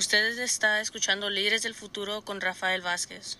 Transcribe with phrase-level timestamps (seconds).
[0.00, 3.38] Usted está escuchando Líderes del Futuro con Rafael Vázquez.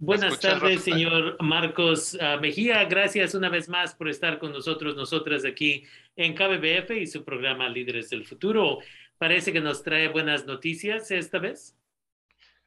[0.00, 2.84] Buenas tardes, señor Marcos ah, Mejía.
[2.86, 5.84] Gracias una vez más por estar con nosotros, nosotras aquí
[6.16, 8.80] en KBBF y su programa Líderes del Futuro.
[9.18, 11.76] Parece que nos trae buenas noticias esta vez.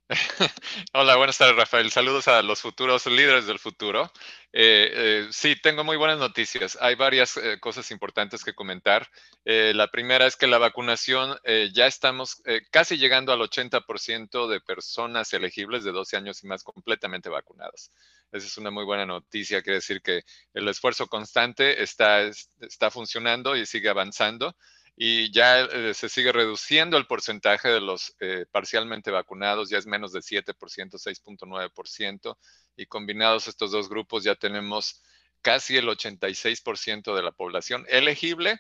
[0.93, 1.91] Hola, buenas tardes, Rafael.
[1.91, 4.09] Saludos a los futuros líderes del futuro.
[4.53, 6.77] Eh, eh, sí, tengo muy buenas noticias.
[6.79, 9.09] Hay varias eh, cosas importantes que comentar.
[9.43, 11.37] la primera es que la vacunación
[11.73, 17.29] ya estamos casi llegando al 80% de personas elegibles de 12 años y más completamente
[17.29, 17.91] vacunadas.
[18.31, 19.61] Esa es una muy buena noticia.
[19.61, 22.21] Quiere decir que el esfuerzo constante está,
[22.61, 24.55] está funcionando y sigue avanzando
[24.99, 29.85] y ya eh, se sigue reduciendo el porcentaje de los eh, parcialmente vacunados, ya es
[29.85, 32.37] menos de 7%, 6.9%,
[32.75, 35.03] y combinados estos dos grupos ya tenemos
[35.43, 38.59] casi el 86% de la población elegible,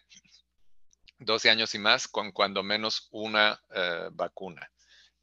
[1.17, 4.71] 12 años y más, con cuando menos una eh, vacuna.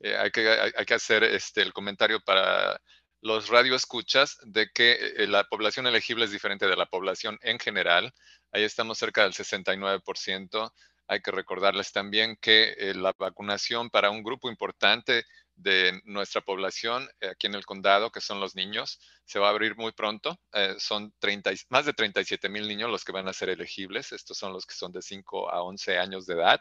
[0.02, 2.80] hay, que, hay, que, hacer este, el comentario para
[3.20, 8.12] los radioescuchas de que la población elegible es diferente de la población en general.
[8.50, 10.72] Ahí estamos cerca del 69%.
[11.06, 15.24] Hay que recordarles también que eh, la vacunación para un grupo importante
[15.54, 19.50] de nuestra población eh, aquí en el condado, que son los niños, se va a
[19.50, 20.38] abrir muy pronto.
[20.52, 24.12] Eh, son 30, más de 37 mil niños los que van a ser elegibles.
[24.12, 26.60] Estos son los que son de 5 a 11 años de edad.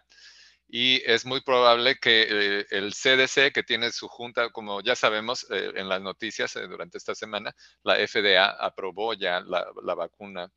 [0.68, 5.88] Y es muy probable que el CDC, que tiene su junta, como ya sabemos en
[5.88, 10.52] las noticias durante esta semana, la FDA aprobó ya la, la vacuna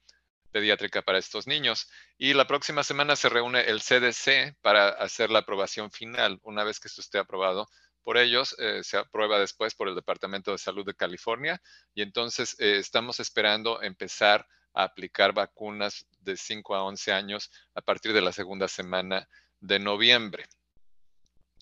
[0.56, 1.86] pediátrica para estos niños.
[2.16, 6.40] Y la próxima semana se reúne el CDC para hacer la aprobación final.
[6.44, 7.68] Una vez que esto esté aprobado
[8.02, 11.60] por ellos, eh, se aprueba después por el Departamento de Salud de California
[11.92, 17.82] y entonces eh, estamos esperando empezar a aplicar vacunas de 5 a 11 años a
[17.82, 19.28] partir de la segunda semana
[19.60, 20.46] de noviembre.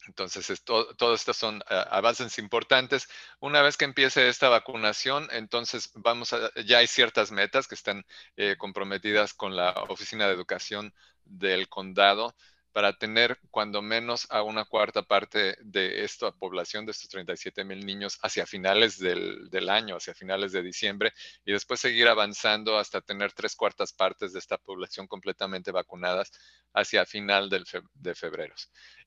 [0.07, 3.09] Entonces, esto, todos estos son ah, avances importantes.
[3.41, 8.05] Una vez que empiece esta vacunación, entonces vamos a, ya hay ciertas metas que están
[8.37, 10.95] eh, comprometidas con la Oficina de Educación
[11.25, 12.35] del Condado
[12.75, 17.87] para tener cuando menos a una cuarta parte de esta población, de estos 37 mil
[17.87, 21.13] niños, hacia finales del, año, hacia finales de diciembre,
[21.45, 26.33] y después seguir avanzando hasta tener tres cuartas partes de esta población completamente vacunadas
[26.73, 28.55] hacia final de febrero.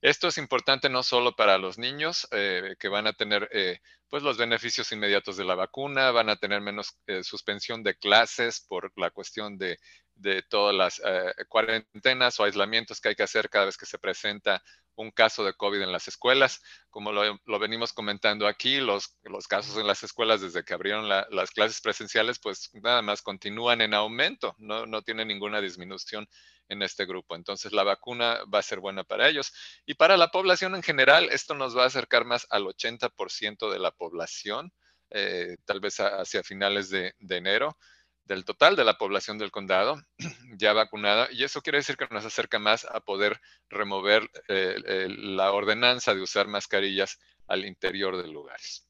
[0.01, 3.79] Esto es importante no solo para los niños eh, que van a tener eh,
[4.09, 8.61] pues los beneficios inmediatos de la vacuna, van a tener menos eh, suspensión de clases
[8.61, 9.77] por la cuestión de
[10.17, 13.99] de todas las eh, cuarentenas o aislamientos que hay que hacer cada vez que se
[13.99, 14.63] presenta
[14.95, 16.61] un caso de COVID en las escuelas.
[16.89, 21.51] Como lo, venimos comentando aquí, los, los, casos en las escuelas desde que abrieron las
[21.51, 26.27] clases presenciales, pues nada más continúan en aumento, no, no tiene ninguna disminución
[26.67, 27.35] en este grupo.
[27.35, 29.53] Entonces la vacuna va a ser buena para ellos.
[29.85, 33.79] Y para la población en general, esto nos va a acercar más al 80% de
[33.79, 34.73] la población,
[35.11, 37.77] eh, tal vez hacia finales de enero
[38.27, 40.01] del total de la población del condado
[40.57, 43.39] ya vacunada y eso quiere decir que nos acerca más a poder
[43.69, 48.87] remover eh, la ordenanza de usar mascarillas al interior de lugares.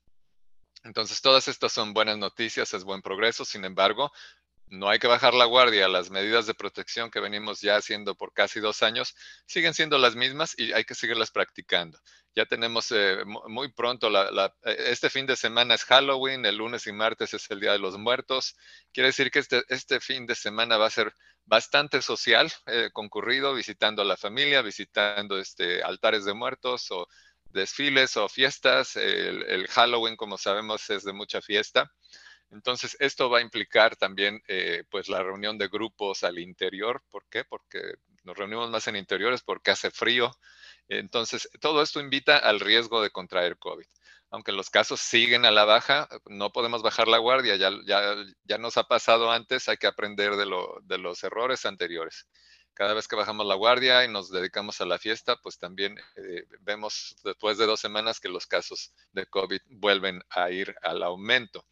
[0.83, 4.11] Entonces, todas estas son buenas noticias, es buen progreso, sin embargo,
[4.69, 5.87] no hay que bajar la guardia.
[5.87, 10.15] Las medidas de protección que venimos ya haciendo por casi dos años siguen siendo las
[10.15, 11.99] mismas y hay que seguirlas practicando.
[12.35, 16.91] Ya tenemos eh, muy pronto, eh, este fin de semana es Halloween, el lunes y
[16.91, 18.55] martes es el Día de los Muertos.
[18.93, 21.13] Quiere decir que este, este fin de semana va a ser
[21.45, 27.07] bastante social, eh, concurrido, visitando a la familia, visitando este, altares de muertos o
[27.45, 28.97] desfiles o fiestas.
[28.97, 31.91] el Halloween, como sabemos, es de mucha fiesta.
[32.51, 37.03] Entonces, esto va a implicar también eh, pues la reunión de grupos al interior.
[37.09, 37.43] ¿Por qué?
[37.43, 37.79] Porque
[38.23, 40.31] nos reunimos más en interiores porque hace frío.
[40.87, 43.85] Entonces, todo esto invita al riesgo de contraer COVID.
[44.29, 47.55] Aunque los casos siguen a la baja, no podemos bajar la guardia.
[47.55, 51.65] Ya, ya, ya nos ha pasado antes, hay que aprender de, lo, de los errores
[51.65, 52.27] anteriores
[52.77, 56.43] cada vez que bajamos la guardia y nos dedicamos a la fiesta, pues también eh,
[56.59, 61.65] vemos después de dos semanas que los casos de COVID vuelven a ir al aumento.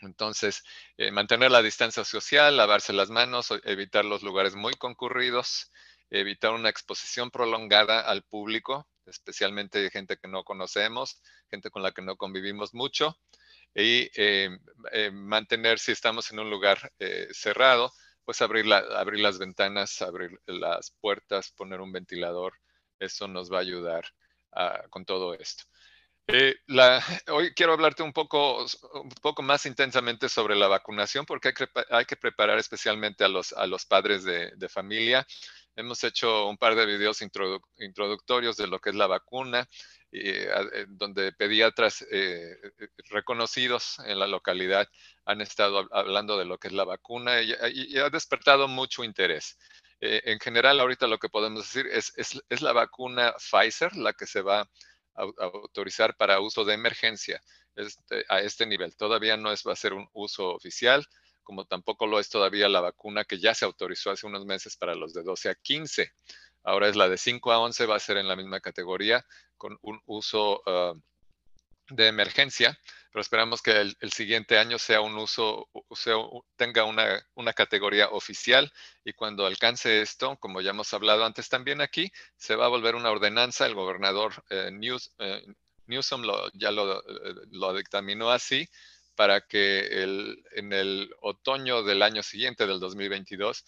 [0.00, 0.62] Entonces,
[0.96, 5.70] eh, mantener la distancia social, lavarse las manos, evitar los lugares muy concurridos,
[6.10, 11.20] evitar una exposición prolongada al público, especialmente gente que no conocemos,
[11.50, 13.18] gente con la que no convivimos mucho,
[13.74, 14.50] y eh,
[14.92, 16.92] eh, mantener, si estamos en un lugar
[17.32, 17.92] cerrado,
[18.24, 22.54] pues abrir, abrir las ventanas, abrir las puertas, poner un ventilador,
[22.98, 24.04] eso nos va a ayudar
[24.52, 25.64] ah, con todo esto.
[26.32, 26.54] Eh,
[27.28, 31.68] hoy quiero hablarte un poco, un poco más intensamente sobre la vacunación porque hay que,
[31.90, 35.26] hay que preparar especialmente a los, a los padres de, familia.
[35.74, 39.68] Hemos hecho un par de videos introductorios de lo que es la vacuna,
[40.12, 42.56] eh, donde pediatras eh,
[43.08, 44.88] reconocidos en la localidad
[45.24, 49.56] han estado hablando de lo que es la vacuna y, ha despertado mucho interés.
[50.00, 54.26] Eh, en general, ahorita lo que podemos decir es, es, la vacuna Pfizer la que
[54.26, 54.68] se va a,
[55.38, 57.42] autorizar para uso de emergencia
[57.76, 58.96] este, a este nivel.
[58.96, 61.06] Todavía no es, va a ser un uso oficial,
[61.42, 64.94] como tampoco lo es todavía la vacuna que ya se autorizó hace unos meses para
[64.94, 66.12] los de 12 a 15.
[66.62, 69.24] Ahora es la de 5 a 11, va a ser en la misma categoría
[69.56, 70.94] con un uso ah,
[71.90, 72.78] de emergencia,
[73.12, 75.68] pero esperamos que el, siguiente año sea un uso,
[76.56, 78.72] tenga una, una, categoría oficial
[79.04, 82.94] y cuando alcance esto, como ya hemos hablado antes también aquí, se va a volver
[82.94, 83.66] una ordenanza.
[83.66, 85.44] El gobernador eh, News, eh,
[85.86, 88.68] Newsom lo, ya lo, eh, lo, dictaminó así
[89.16, 93.64] para que el, en el otoño del año siguiente, del 2022,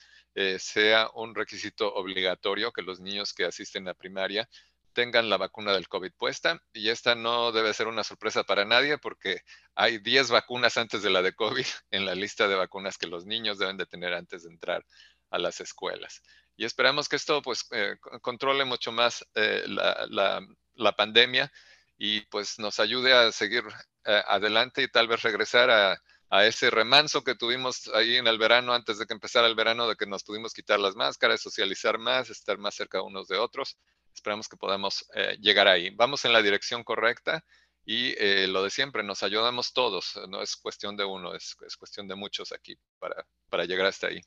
[0.58, 4.48] sea un requisito obligatorio que los niños que asisten a primaria
[4.92, 8.98] tengan la vacuna del COVID puesta y esta no debe ser una sorpresa para nadie
[8.98, 9.42] porque
[9.74, 13.26] hay 10 vacunas antes de la de COVID en la lista de vacunas que los
[13.26, 14.84] niños deben de tener antes de entrar
[15.30, 16.22] a las escuelas.
[16.56, 21.50] Y esperamos que esto pues eh, controle mucho más eh, la, pandemia
[21.96, 23.64] y pues nos ayude a seguir
[24.04, 25.98] eh, adelante y tal vez regresar a,
[26.32, 29.86] a ese remanso que tuvimos ahí en el verano, antes de que empezara el verano,
[29.86, 33.76] de que nos pudimos quitar las máscaras, socializar más, estar más cerca unos de otros.
[34.14, 35.91] Esperamos que podamos eh, llegar ahí.
[35.91, 37.44] Vamos en la dirección correcta
[37.85, 40.20] y eh, lo de siempre, nos ayudamos todos.
[40.29, 44.09] No es cuestión de uno, es, es cuestión de muchos aquí para, para llegar hasta
[44.09, 44.20] ahí.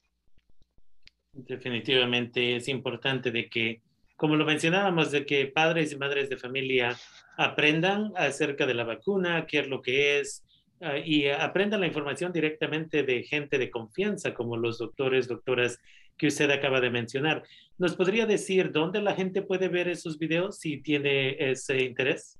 [1.32, 3.82] Definitivamente es importante de que,
[4.16, 6.98] como lo mencionábamos, de que padres y madres de familia
[7.38, 10.45] aprendan acerca de la vacuna, qué es lo que es,
[10.82, 15.80] ah, y aprendan la información directamente de gente de confianza, como los doctores, doctoras
[16.18, 17.44] que usted acaba de mencionar.
[17.78, 22.40] ¿Nos podría decir dónde la gente puede ver esos videos si tiene ese interés?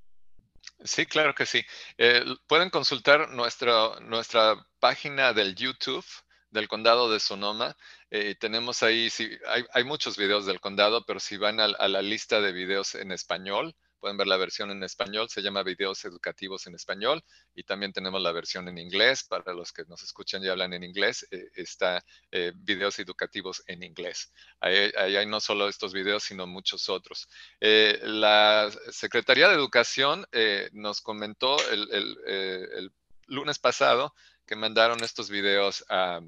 [0.84, 1.62] Sí, claro que sí.
[1.98, 6.04] Eh, pueden consultar nuestra, nuestra página del YouTube
[6.50, 7.76] del condado de Sonoma.
[8.10, 12.02] Eh, tenemos ahí, sí, hay, hay, muchos videos del condado, pero si van a, la
[12.02, 13.74] lista de videos en español,
[14.06, 17.24] Pueden ver la versión en español, se llama Videos Educativos en Español
[17.56, 19.24] y también tenemos la versión en inglés.
[19.24, 23.82] Para los que nos escuchan y hablan en inglés, eh, está eh, Videos Educativos en
[23.82, 24.32] inglés.
[24.60, 27.28] Ahí, hay no solo estos videos, sino muchos otros.
[27.58, 30.24] Eh, la Secretaría de Educación
[30.70, 32.92] nos comentó el,
[33.26, 34.14] lunes pasado
[34.46, 36.20] que mandaron estos videos a,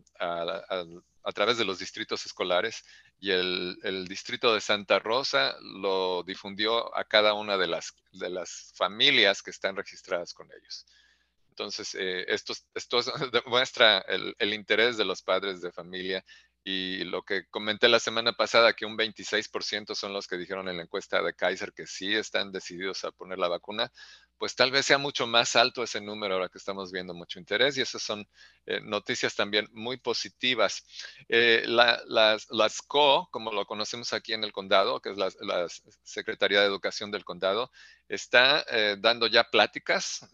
[1.34, 2.84] través de los distritos escolares
[3.20, 9.50] y el, distrito de Santa Rosa lo difundió a cada una de las, familias que
[9.50, 10.86] están registradas con ellos.
[11.50, 13.00] Entonces, eh, esto, esto
[13.32, 16.24] demuestra el, el, interés de los padres de familia
[16.64, 20.76] y lo que comenté la semana pasada, que un 26% son los que dijeron en
[20.76, 23.90] la encuesta de Kaiser que sí están decididos a poner la vacuna,
[24.38, 27.76] pues tal vez sea mucho más alto ese número ahora que estamos viendo mucho interés
[27.76, 28.26] y esas son
[28.66, 30.84] eh, noticias también muy positivas.
[31.28, 35.30] Eh, las, las, CO, como lo conocemos aquí en el condado, que es la,
[36.04, 37.70] Secretaría de Educación del condado,
[38.08, 40.26] está eh, dando ya pláticas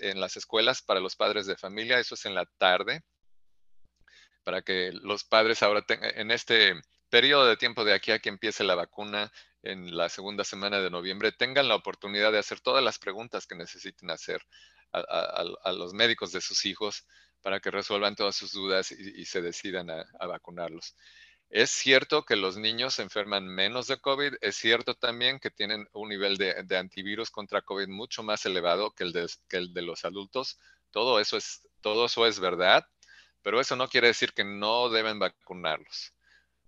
[0.00, 3.02] en las escuelas para los padres de familia, eso es en la tarde,
[4.44, 6.74] para que los padres ahora tengan, en este
[7.10, 10.90] periodo de tiempo de aquí a que empiece la vacuna, en la segunda semana de
[10.90, 14.42] noviembre tengan la oportunidad de hacer todas las preguntas que necesiten hacer
[14.92, 17.06] a, los médicos de sus hijos
[17.42, 20.94] para que resuelvan todas sus dudas y, se decidan a, vacunarlos.
[21.48, 25.88] Es cierto que los niños se enferman menos de COVID, es cierto también que tienen
[25.92, 29.82] un nivel de, antivirus contra COVID mucho más elevado que el, de, que el de
[29.82, 30.58] los adultos.
[30.90, 32.86] Todo eso, es, todo eso es verdad,
[33.42, 36.12] pero eso no quiere decir que no deben vacunarlos.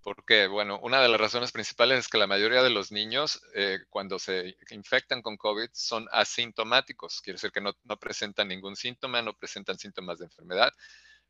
[0.02, 3.78] Porque, bueno, una de las razones principales es que la mayoría de los niños, eh,
[3.88, 7.20] cuando se infectan con COVID, son asintomáticos.
[7.20, 10.72] Quiere decir que no, presentan ningún síntoma, no presentan síntomas de enfermedad.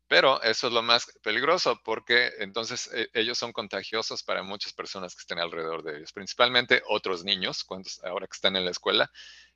[0.07, 5.15] Pero eso es lo más peligroso porque entonces eh, ellos son contagiosos para muchas personas
[5.15, 9.11] que estén alrededor de ellos, principalmente otros niños, cuando, ahora que están en la escuela.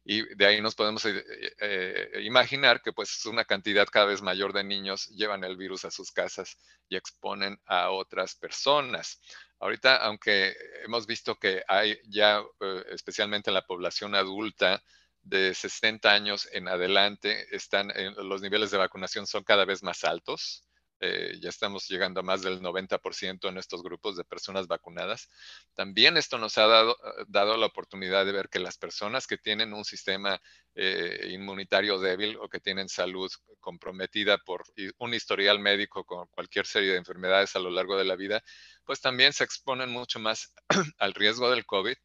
[0.09, 4.63] Y de ahí nos podemos eh, imaginar que pues una cantidad cada vez mayor de
[4.63, 9.19] niños llevan el virus a sus casas y exponen a otras personas.
[9.59, 14.81] Ahorita, aunque hemos visto que hay ya, eh, especialmente en la población adulta,
[15.23, 20.63] de 60 años en adelante, están los niveles de vacunación son cada vez más altos.
[20.99, 25.29] Eh, ya estamos llegando a más del 90% en estos grupos de personas vacunadas.
[25.73, 29.73] También esto nos ha dado, dado la oportunidad de ver que las personas que tienen
[29.73, 30.41] un sistema
[30.75, 34.63] eh, inmunitario débil o que tienen salud comprometida por
[34.97, 38.41] un historial médico con cualquier serie de enfermedades a lo largo de la vida,
[38.85, 40.53] pues también se exponen mucho más
[40.97, 41.95] al riesgo del COVID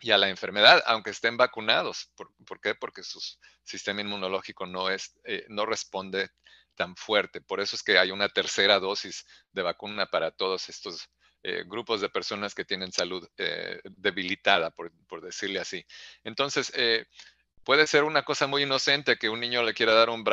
[0.00, 2.10] y a la enfermedad, aunque estén vacunados.
[2.14, 2.74] ¿Por, qué?
[2.74, 3.20] Porque su
[3.62, 6.30] sistema inmunológico no, es, eh, no responde
[6.74, 7.40] tan fuerte.
[7.40, 11.08] Por eso es que hay una tercera dosis de vacuna para todos estos
[11.42, 15.84] eh, grupos de personas que tienen salud eh, debilitada, por, decirle así.
[16.22, 16.72] Entonces,
[17.64, 20.24] puede ser una cosa muy inocente que un niño le quiera dar un,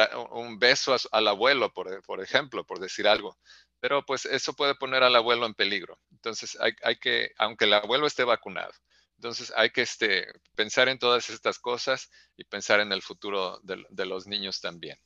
[0.60, 3.38] beso al abuelo, por, ejemplo, por decir algo.
[3.82, 6.00] Pero pues eso puede poner al abuelo en peligro.
[6.12, 8.72] Entonces, hay, que, aunque el abuelo esté vacunado,
[9.16, 14.06] entonces hay que este, pensar en todas estas cosas y pensar en el futuro de
[14.06, 14.98] los niños también.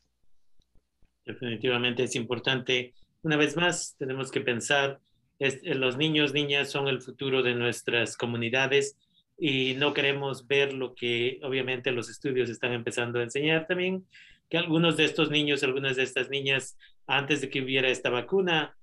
[1.26, 2.94] Definitivamente es importante.
[3.22, 5.00] Una vez más, tenemos que pensar,
[5.38, 8.98] es, eh, los niños, niñas son el futuro de nuestras comunidades
[9.38, 14.06] y no queremos ver lo que obviamente los estudios están empezando a enseñar también,
[14.50, 18.76] que algunos de estos niños, algunas de estas niñas, antes de que hubiera esta vacuna,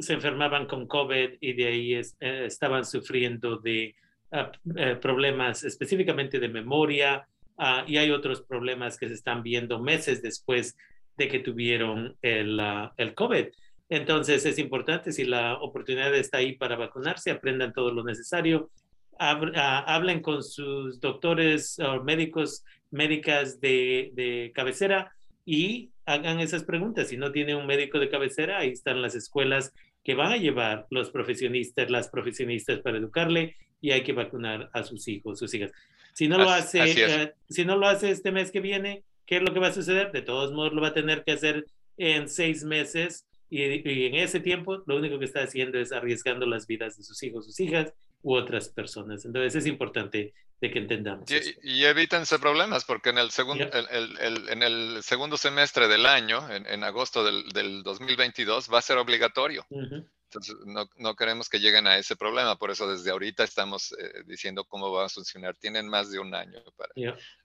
[0.00, 2.02] se enfermaban con COVID y de ahí eh,
[2.46, 3.94] estaban sufriendo de
[4.32, 7.26] ah, eh, problemas específicamente de memoria
[7.58, 10.76] ah, y hay otros problemas que se están viendo meses después
[11.16, 13.46] de que tuvieron el, uh, el COVID.
[13.88, 18.70] Entonces es importante, si la oportunidad está ahí para vacunarse, aprendan todo lo necesario,
[19.18, 25.12] ah, hablen con sus doctores o médicos, médicas de, de, cabecera
[25.44, 27.08] y hagan esas preguntas.
[27.08, 29.74] Si no tiene un médico de cabecera, ahí están las escuelas
[30.04, 34.82] que van a llevar los profesionistas, las profesionistas para educarle y hay que vacunar a
[34.84, 35.70] sus hijos, sus hijas.
[36.14, 39.42] Si no lo hace, eh, si no lo hace este mes que viene, ¿Qué es
[39.42, 40.12] lo que va a suceder?
[40.12, 41.64] De todos modos, lo va a tener que hacer
[41.96, 46.66] en seis meses y, en ese tiempo lo único que está haciendo es arriesgando las
[46.66, 49.24] vidas de sus hijos, sus hijas u otras personas.
[49.24, 51.30] Entonces es importante de que entendamos.
[51.62, 57.24] Y, evítense problemas porque en el, segundo en el segundo semestre del año, en, agosto
[57.24, 59.66] del, del, 2022, va a ser obligatorio.
[60.34, 60.56] Entonces,
[60.96, 64.90] no, queremos que lleguen a ese problema, por eso desde ahorita estamos eh, diciendo cómo
[64.90, 65.56] va a funcionar.
[65.56, 66.90] Tienen más de un año para,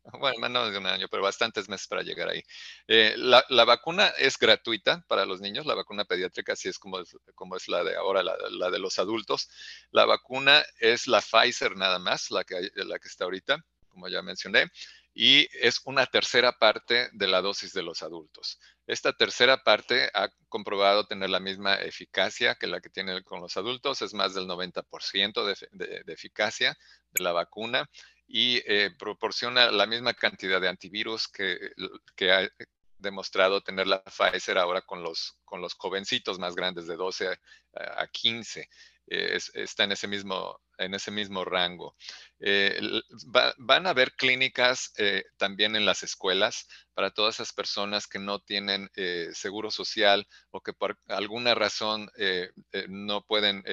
[0.20, 2.42] bueno, menos de un año, pero bastantes meses para llegar ahí.
[2.88, 7.18] Eh, la, vacuna es gratuita para los niños, la vacuna pediátrica, así es como es,
[7.36, 9.50] como es la de ahora, la, la, de los adultos.
[9.92, 13.58] La vacuna es la Pfizer nada más, la que, la que está ahorita,
[13.90, 14.72] como ya mencioné
[15.20, 18.60] y es una tercera parte de la dosis de los adultos.
[18.88, 23.58] Esta tercera parte ha comprobado tener la misma eficacia que la que tiene con los
[23.58, 26.78] adultos, es más del 90% de, eficacia
[27.12, 27.90] de la vacuna
[28.28, 31.74] y eh, proporciona la misma cantidad de antivirus que,
[32.16, 32.50] que ha
[32.98, 38.02] demostrado tener la Pfizer ahora con los, con los jovencitos más grandes de 12 a,
[38.02, 38.70] a 15.
[39.10, 41.96] Eh, está en ese mismo, en ese mismo rango.
[42.40, 42.80] Eh,
[43.58, 48.40] van a haber clínicas eh, también en las escuelas para todas esas personas que no
[48.40, 48.90] tienen
[49.34, 52.10] seguro social o que por alguna razón
[52.88, 53.64] no pueden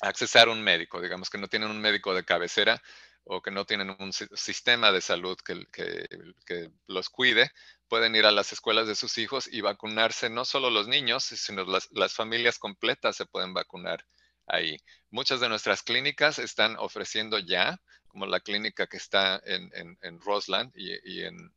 [0.00, 2.80] accesar a un médico, digamos que no tienen un médico de cabecera
[3.24, 7.50] o que no tienen un sistema de salud que, que, los cuide,
[7.94, 11.62] pueden ir a las escuelas de sus hijos y vacunarse, no solo los niños, sino
[11.64, 14.04] las, las familias completas se pueden vacunar
[14.48, 14.76] ahí.
[15.10, 20.20] Muchas de nuestras clínicas están ofreciendo ya, como la clínica que está en, en, en
[20.20, 21.54] Roseland y, y, en,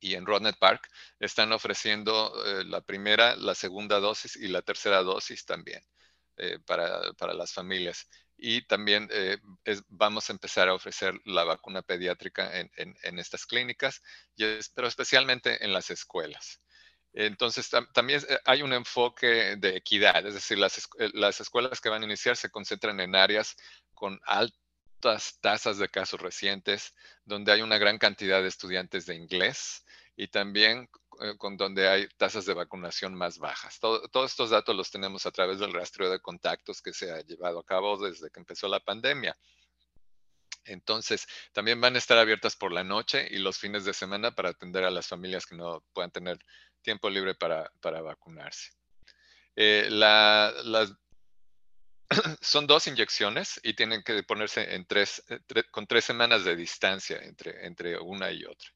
[0.00, 0.86] y en Rodnet Park,
[1.18, 5.82] están ofreciendo eh, la primera, la segunda dosis y la tercera dosis también
[6.36, 8.06] eh, para, para las familias
[8.44, 9.38] y también eh,
[9.88, 14.02] vamos a empezar a ofrecer la vacuna pediátrica en, estas clínicas,
[14.74, 16.60] pero especialmente en las escuelas.
[17.12, 22.02] Entonces, también eh, hay un enfoque de equidad, es decir, las, las escuelas que van
[22.02, 23.56] a iniciar se concentran en áreas
[23.94, 29.84] con altas tasas de casos recientes, donde hay una gran cantidad de estudiantes de inglés
[30.16, 30.90] y también
[31.38, 33.78] con donde hay tasas de vacunación más bajas.
[33.80, 37.60] todos estos datos los tenemos a través del rastreo de contactos que se ha llevado
[37.60, 39.36] a cabo desde que empezó la pandemia.
[40.64, 44.50] Entonces, también van a estar abiertas por la noche y los fines de semana para
[44.50, 46.38] atender a las familias que no puedan tener
[46.82, 48.70] tiempo libre para, vacunarse.
[49.56, 49.88] Eh,
[52.40, 55.40] son dos inyecciones y tienen que ponerse en tres, eh,
[55.70, 58.70] con tres semanas de distancia entre una y otra.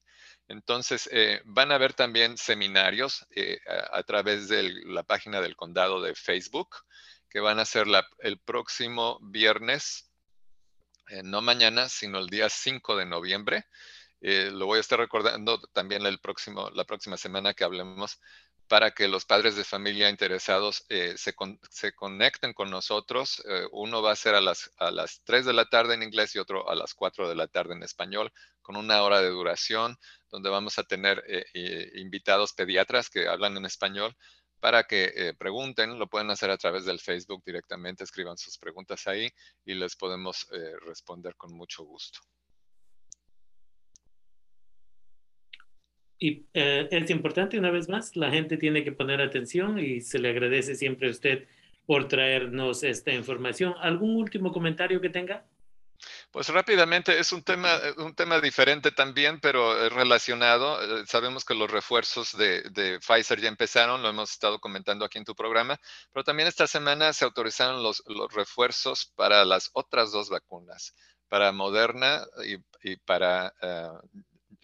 [0.47, 3.59] Entonces, eh, van a haber también seminarios eh,
[3.91, 6.69] a, través de la página del condado de Facebook,
[7.29, 7.85] que van a ser
[8.19, 10.09] el próximo viernes,
[11.09, 13.65] eh, no mañana, sino el día 5 de noviembre.
[14.21, 18.19] lo voy a estar recordando también el próximo, la próxima semana que hablemos
[18.67, 20.85] para que los padres de familia interesados
[21.15, 23.41] se, conecten con nosotros.
[23.71, 26.39] Uno va a ser a las, a las 3 de la tarde en inglés y
[26.39, 29.97] otro a las 4 de la tarde en español, con una hora de duración,
[30.31, 34.15] donde vamos a tener eh, invitados pediatras que hablan en español
[34.59, 35.99] para que pregunten.
[35.99, 39.29] Lo pueden hacer a través del Facebook directamente, escriban sus preguntas ahí
[39.65, 40.47] y les podemos
[40.85, 42.19] responder con mucho gusto.
[46.19, 50.19] Y eh, es importante, una vez más, la gente tiene que poner atención y se
[50.19, 51.47] le agradece siempre a usted
[51.85, 53.75] por traernos esta información.
[53.79, 55.45] ¿Algún último comentario que tenga?
[56.31, 60.99] Pues rápidamente, es un tema, eh, un tema diferente también, pero relacionado.
[61.01, 65.25] Eh, sabemos que los refuerzos de, Pfizer ya empezaron, lo hemos estado comentando aquí en
[65.25, 65.79] tu programa,
[66.11, 70.93] pero también esta semana se autorizaron los, refuerzos para las otras dos vacunas,
[71.27, 72.25] para Moderna
[72.81, 73.53] y para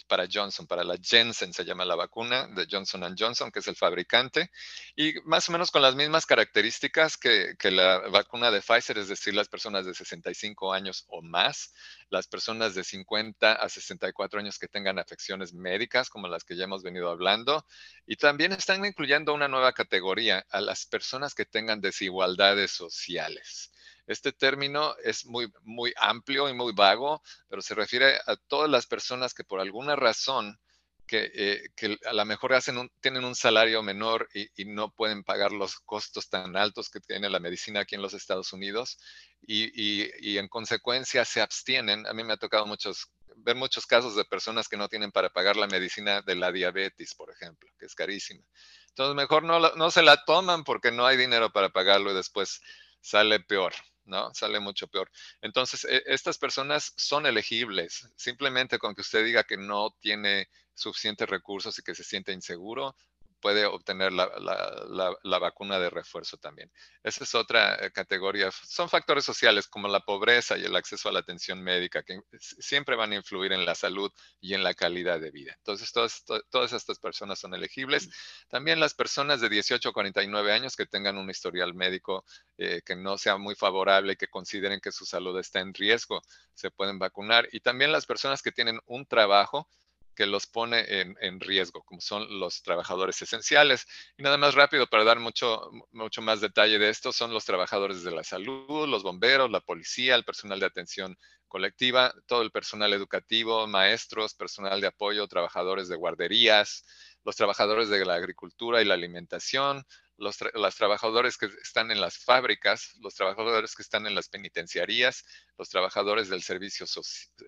[0.08, 3.76] para Johnson, para la Jensen se llama la vacuna de Johnson Johnson, que es el
[3.76, 4.52] fabricante,
[4.96, 9.34] y más o menos con las mismas características que, la vacuna de Pfizer, es decir,
[9.34, 11.74] las personas de 65 años o más,
[12.10, 16.66] las personas de 50 a 64 años que tengan afecciones médicas, como las que ya
[16.66, 17.66] hemos venido hablando,
[18.06, 23.73] y también están incluyendo una nueva categoría a las personas que tengan desigualdades sociales.
[24.06, 28.86] Este término es muy, muy amplio y muy vago, pero se refiere a todas las
[28.86, 30.60] personas que por alguna razón
[31.06, 32.54] que, eh, a lo mejor
[33.02, 37.40] tienen un salario menor y, no pueden pagar los costos tan altos que tiene la
[37.40, 38.98] medicina aquí en los Estados Unidos
[39.42, 42.08] y, en consecuencia se abstienen.
[42.08, 45.30] A mí me ha tocado muchos, ver muchos casos de personas que no tienen para
[45.30, 48.44] pagar la medicina de la diabetes, por ejemplo, que es carísima.
[48.90, 52.62] Entonces mejor no, no se la toman porque no hay dinero para pagarlo y después
[53.02, 53.74] sale peor.
[54.06, 54.34] ¿No?
[54.34, 55.10] Sale mucho peor.
[55.42, 58.10] Entonces, e, estas personas son elegibles.
[58.16, 62.96] Simplemente con que usted diga que no tiene suficientes recursos y que se siente inseguro,
[63.44, 66.72] puede obtener la, vacuna de refuerzo también.
[67.04, 68.50] Esa es otra eh, categoría.
[68.52, 72.96] Son factores sociales como la pobreza y el acceso a la atención médica que siempre
[72.96, 74.10] van a influir en la salud
[74.40, 75.54] y en la calidad de vida.
[75.58, 78.08] Entonces, todas, todas estas personas son elegibles.
[78.48, 82.24] También las personas de 18 a 49 años que tengan un historial médico
[82.58, 86.22] eh, que no sea muy favorable y que consideren que su salud está en riesgo,
[86.54, 87.50] se pueden vacunar.
[87.52, 89.68] Y también las personas que tienen un trabajo
[90.16, 93.86] que los pone en, riesgo, como son los trabajadores esenciales.
[94.18, 98.04] Y nada más rápido para dar mucho, mucho más detalle de esto, son los trabajadores
[98.04, 102.94] de la salud, los bomberos, la policía, el personal de atención colectiva, todo el personal
[102.94, 106.84] educativo, maestros, personal de apoyo, trabajadores de guarderías,
[107.24, 109.86] los trabajadores de la agricultura y la alimentación,
[110.18, 110.38] los,
[110.76, 115.26] trabajadores que están en las fábricas, los trabajadores que están en las penitenciarías,
[115.58, 116.86] los trabajadores del servicio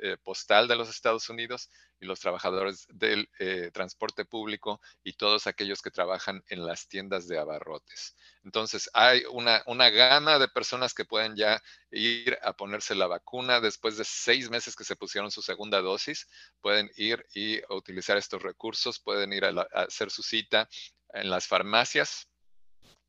[0.01, 5.47] eh, postal de los Estados Unidos y los trabajadores del eh, transporte público y todos
[5.47, 8.15] aquellos que trabajan en las tiendas de abarrotes.
[8.43, 13.61] Entonces, hay una, una gama de personas que pueden ya ir a ponerse la vacuna
[13.61, 16.27] después de seis meses que se pusieron su segunda dosis,
[16.61, 20.67] pueden ir y utilizar estos recursos, pueden ir a hacer su cita
[21.13, 22.27] en las farmacias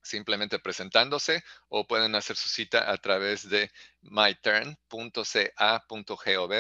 [0.07, 3.71] simplemente presentándose o pueden hacer su cita a través de
[4.03, 4.83] myturn.ca.gov.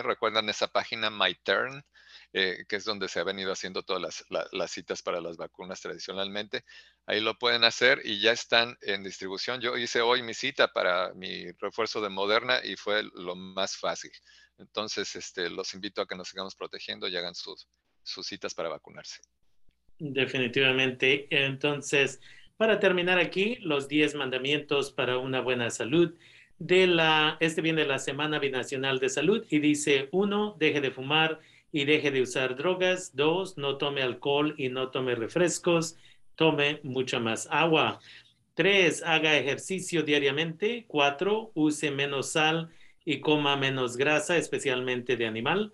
[0.03, 1.85] Recuerdan esa página MyTurn,
[2.33, 6.65] eh, que es donde se ha venido haciendo todas las, citas para las vacunas tradicionalmente.
[7.07, 9.61] Ahí lo pueden hacer y ya están en distribución.
[9.61, 14.13] Yo hice hoy mi cita para mi refuerzo de Moderna y fue lo más fácil.
[14.59, 17.69] Entonces, este, los invito a que nos sigamos protegiendo y hagan sus,
[18.03, 19.21] sus citas para vacunarse.
[19.99, 21.27] Definitivamente.
[21.31, 22.21] Entonces,
[22.57, 26.14] para terminar aquí, los 10 mandamientos para una buena salud.
[26.59, 31.40] De la, este viene la Semana Binacional de Salud y dice, uno, deje de fumar
[31.71, 33.14] y deje de usar drogas.
[33.14, 35.97] Dos, no tome alcohol y no tome refrescos.
[36.35, 38.01] Tome mucha más agua.
[38.55, 40.87] Tres, haga ejercicio diariamente.
[40.88, 42.71] Cuatro, use menos sal
[43.05, 45.73] y coma menos grasa, especialmente de animal.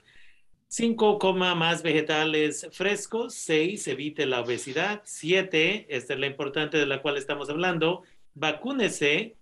[0.75, 3.35] 5, coma más vegetales frescos.
[3.35, 5.03] 6, evite la obesidad.
[5.05, 9.37] 7, esta es la importante de la cual estamos hablando, vacúnese.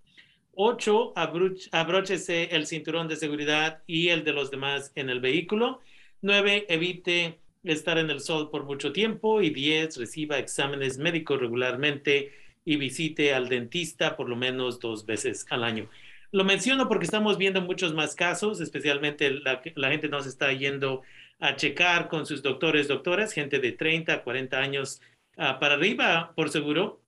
[0.57, 5.79] 8, abróchese el cinturón de seguridad y el de los demás en el vehículo.
[6.21, 9.41] 9, evite estar en el sol por mucho tiempo.
[9.41, 12.33] Y 10, reciba exámenes médicos regularmente
[12.65, 15.89] y visite al dentista por lo menos dos veces al año.
[16.33, 21.03] Lo menciono porque estamos viendo muchos más casos, especialmente la, la gente nos está yendo
[21.41, 25.01] a checar con sus doctores, doctoras, gente de 30, 40 años
[25.37, 27.03] ah, para arriba, por seguro.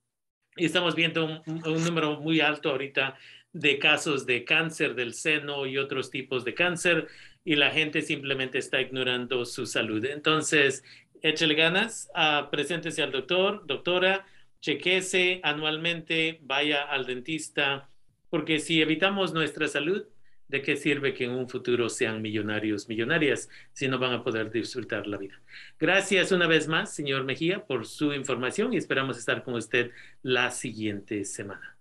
[0.57, 3.17] Y estamos viendo un, número muy alto ahorita
[3.53, 7.09] de casos de cáncer del seno y otros tipos de cáncer
[7.45, 10.05] y la gente simplemente está ignorando su salud.
[10.05, 10.85] Entonces,
[11.23, 14.27] échale ganas, uh, preséntese al doctor, doctora,
[14.61, 17.91] chequese anualmente, vaya al dentista,
[18.31, 20.07] porque si evitamos nuestra salud,
[20.53, 24.51] ¿de qué sirve que en un futuro sean millonarios, millonarias, si no van a poder
[24.51, 25.41] disfrutar la vida?
[25.81, 29.91] Gracias una vez más, señor Mejía, por su información y esperamos estar con usted
[30.23, 31.79] la siguiente semana.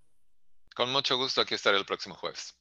[0.73, 2.55] Con mucho gusto, aquí estaré el próximo jueves.